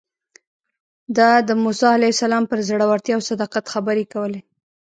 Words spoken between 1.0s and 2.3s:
ده د موسی علیه